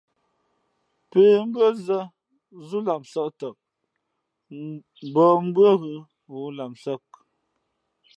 Pə̌ 1.09 1.25
mbʉ́ά 1.47 1.69
zᾱ 1.85 1.99
zúlamsāk 2.67 3.29
tαʼ, 3.39 3.57
mbǒh 5.07 5.35
mbʉ́ά 5.47 5.71
ghʉ 5.81 5.93
ghoōlamsāk. 6.29 7.05